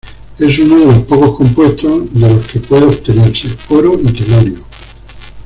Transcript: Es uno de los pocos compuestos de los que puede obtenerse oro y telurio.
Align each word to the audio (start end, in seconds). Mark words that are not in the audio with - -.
Es 0.39 0.57
uno 0.57 0.79
de 0.79 0.85
los 0.87 1.03
pocos 1.03 1.35
compuestos 1.37 2.11
de 2.11 2.27
los 2.27 2.47
que 2.47 2.59
puede 2.59 2.85
obtenerse 2.85 3.49
oro 3.69 3.99
y 4.01 4.11
telurio. 4.11 4.65